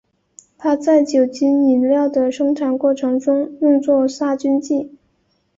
[0.57, 4.97] 它在酒精饮料的生产过程中用作杀菌剂。